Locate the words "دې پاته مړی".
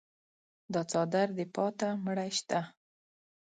1.37-2.29